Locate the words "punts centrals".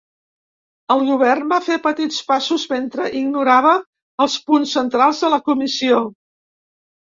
4.49-5.21